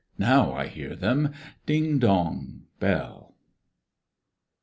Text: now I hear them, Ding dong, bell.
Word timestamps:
now 0.17 0.51
I 0.51 0.65
hear 0.65 0.95
them, 0.95 1.31
Ding 1.67 1.99
dong, 1.99 2.63
bell. 2.79 3.35